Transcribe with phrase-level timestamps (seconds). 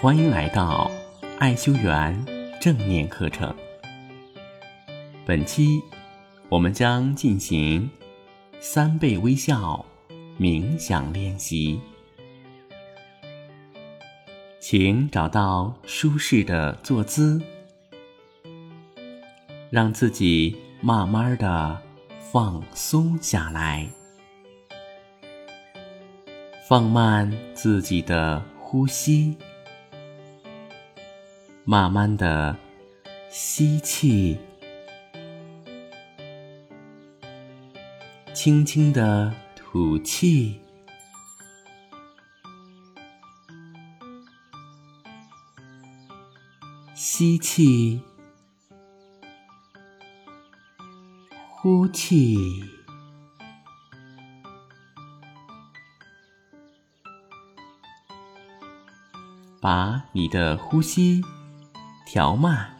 [0.00, 0.88] 欢迎来到
[1.40, 2.24] 爱修园
[2.60, 3.52] 正念课程。
[5.26, 5.82] 本期
[6.48, 7.90] 我们将进行
[8.60, 9.84] 三倍微笑
[10.38, 11.80] 冥想练习，
[14.60, 17.42] 请找到舒适的坐姿，
[19.68, 21.76] 让自己慢慢的
[22.30, 23.88] 放松下来。
[26.68, 29.36] 放慢自己的呼吸，
[31.70, 32.56] 慢慢的
[33.28, 34.38] 吸气，
[38.32, 40.62] 轻轻的吐气，
[46.94, 48.00] 吸气，
[51.50, 52.64] 呼气。
[59.60, 61.22] 把你的呼吸
[62.10, 62.74] 调慢、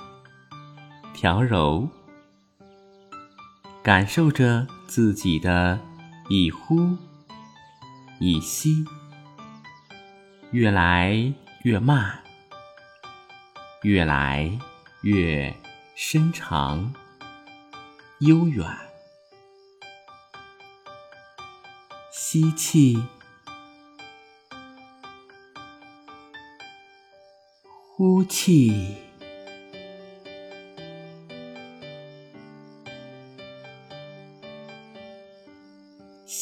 [1.13, 1.87] 调柔，
[3.83, 5.79] 感受着自己的
[6.31, 6.97] 一呼
[8.21, 8.87] 一吸，
[10.51, 12.21] 越来越慢，
[13.83, 14.51] 越来
[15.03, 15.55] 越
[15.95, 16.95] 深长、
[18.21, 18.67] 悠远。
[22.11, 23.05] 吸气。
[27.91, 28.97] 呼气，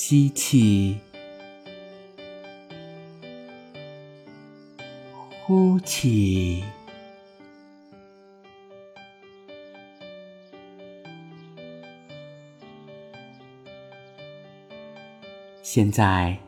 [0.08, 0.98] 吸气，
[5.42, 6.62] 呼气。
[15.60, 16.38] 现在，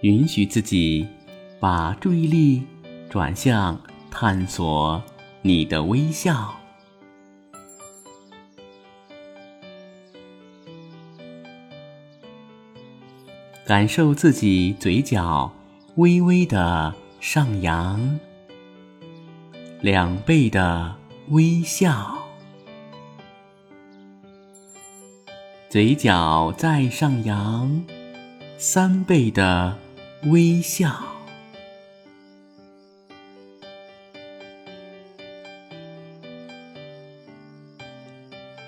[0.00, 1.06] 允许自己
[1.60, 2.64] 把注意力
[3.08, 3.80] 转向。
[4.10, 5.00] 探索
[5.42, 6.52] 你的微笑，
[13.68, 15.52] 感受自己嘴角
[15.96, 18.18] 微微的上扬，
[19.82, 20.96] 两倍的
[21.28, 22.16] 微笑，
[25.68, 27.84] 嘴角再上扬，
[28.56, 29.76] 三倍的
[30.22, 31.04] 微笑。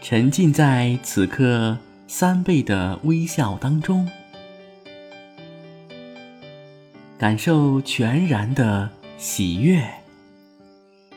[0.02, 4.06] 沉浸在此刻三倍的微笑当中，
[7.20, 8.88] 感受全然的
[9.18, 9.86] 喜悦，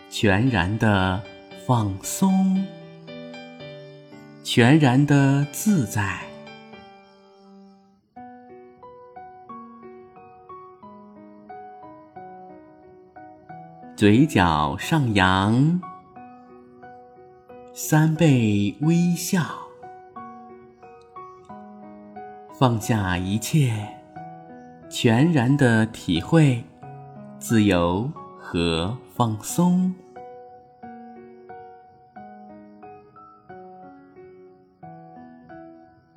[0.09, 1.23] 全然的
[1.65, 2.61] 放松，
[4.43, 6.19] 全然的自在，
[13.95, 15.79] 嘴角上扬。
[17.73, 19.41] 三倍微笑，
[22.59, 24.02] 放下一切，
[24.95, 26.63] 全然的体会
[27.39, 29.91] 自由和放松，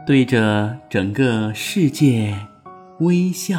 [0.06, 2.36] 对着整个世界
[2.98, 3.58] 微笑，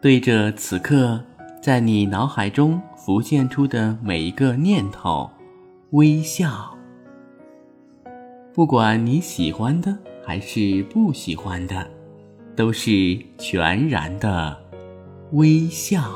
[0.00, 1.22] 对着此刻。
[1.60, 5.28] 在你脑海中浮现出的每一个念头，
[5.90, 6.75] 微笑。
[8.56, 9.94] 不管你喜欢的
[10.24, 11.86] 还是不喜欢的，
[12.56, 12.90] 都是
[13.36, 14.58] 全然的
[15.32, 16.10] 微笑。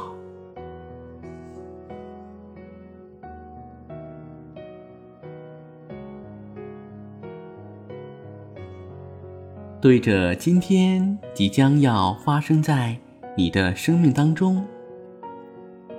[9.83, 12.97] 对着今天即将要发生在
[13.37, 14.67] 你的生命当中。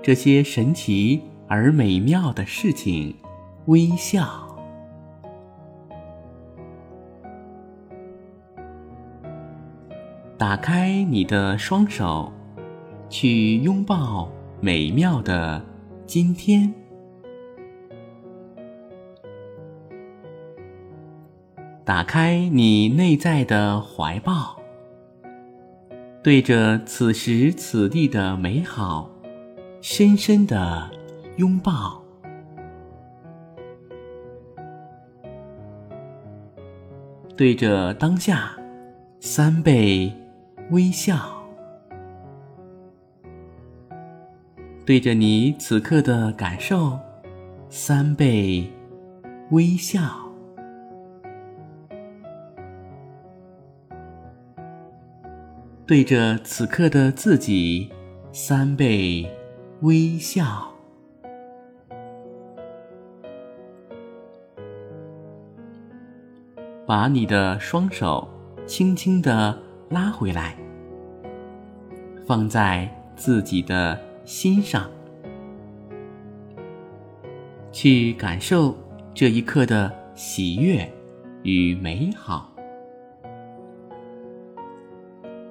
[0.01, 3.15] 这些神奇而美妙的事情，
[3.67, 4.50] 微笑。
[10.41, 12.33] 打开你的双手，
[13.09, 14.27] 去拥抱
[14.59, 15.63] 美妙的
[16.07, 16.73] 今天。
[21.85, 24.59] 打开你内在的怀抱，
[26.23, 29.11] 对着此时此地的美好。
[29.79, 30.89] 深深的
[31.37, 32.01] 拥抱，
[37.37, 38.57] 对着当下
[39.19, 40.11] 三倍
[40.71, 41.17] 微笑，
[44.85, 46.97] 对着你此刻的感受
[47.67, 48.71] 三倍
[49.49, 49.99] 微笑，
[55.85, 57.91] 对着此刻的自己
[58.31, 59.29] 三倍
[59.81, 60.71] 微笑，
[66.87, 68.25] 把你的双手
[68.65, 70.55] 轻轻地拉回来，
[72.31, 74.89] 放在自己的心上，
[77.73, 78.73] 去感受
[79.13, 80.89] 这一刻的喜悦
[81.43, 82.49] 与美好。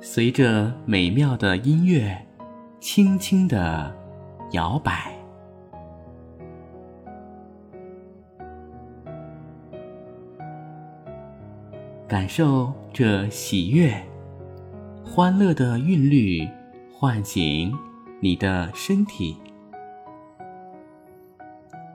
[0.01, 2.17] 随着美妙的音乐，
[2.81, 3.95] 轻轻的
[4.53, 5.13] 摇摆，
[12.09, 13.95] 感受这喜悦、
[15.05, 16.49] 欢乐的韵律，
[17.03, 17.75] 唤醒
[18.21, 19.35] 你的身体，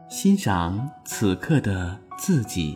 [0.09, 2.75] 欣赏此刻的自己，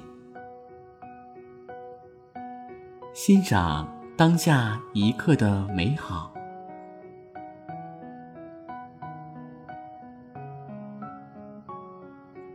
[3.15, 3.91] 欣赏。
[4.15, 6.31] 当下一刻的美好，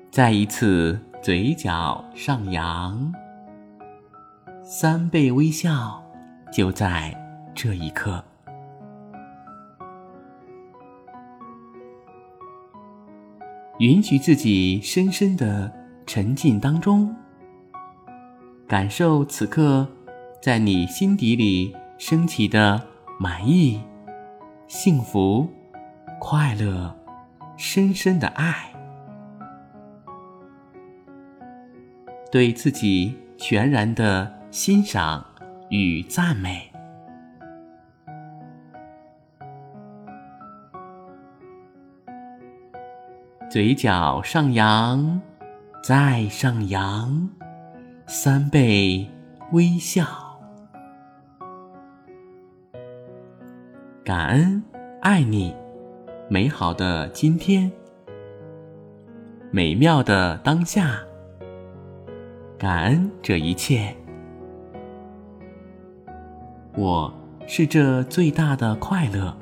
[0.09, 3.13] 再一次嘴角上扬，
[4.63, 6.01] 三倍微笑
[6.53, 7.13] 就在
[7.57, 8.23] 这一刻。
[13.79, 15.73] 允许自己深深的
[16.07, 17.15] 沉浸当中，
[18.69, 19.87] 感受此刻。
[20.43, 22.79] 在你心底里升起的
[23.19, 23.81] 满意、
[24.69, 25.49] 幸福、
[26.21, 26.95] 快乐、
[27.57, 28.71] 深深的爱，
[32.31, 35.25] 对自己全然的欣赏
[35.71, 36.71] 与赞美，
[43.55, 45.21] 嘴角上扬，
[45.81, 47.31] 再上扬，
[48.05, 49.09] 三倍
[49.53, 50.05] 微笑。
[54.05, 54.61] 感恩，
[55.03, 55.55] 爱你，
[56.29, 57.71] 美好的今天，
[59.53, 60.99] 美妙的当下。
[62.59, 63.95] 感恩这一切，
[66.77, 67.15] 我
[67.47, 69.33] 是这最大的快乐，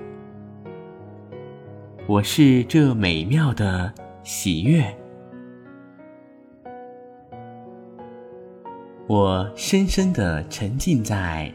[2.09, 3.93] 我是这美妙的
[4.25, 4.85] 喜悦，
[9.07, 11.51] 我深深的沉浸在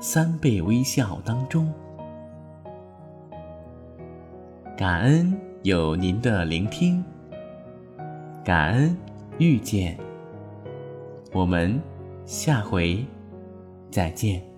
[0.00, 1.72] 三倍微笑当中。
[4.76, 5.32] 感恩
[5.62, 7.02] 有您的聆听，
[8.44, 8.96] 感恩
[9.38, 9.96] 遇见，
[11.32, 11.80] 我们
[12.24, 13.06] 下回
[13.88, 14.51] 再见。